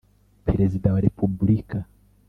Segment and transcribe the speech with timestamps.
[0.47, 1.77] perezida wa repubulika